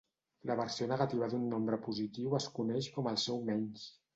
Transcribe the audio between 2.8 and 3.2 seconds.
com